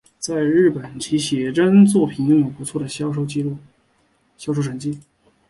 [0.17, 4.97] 在日本其写真作品拥有不错的销售成绩。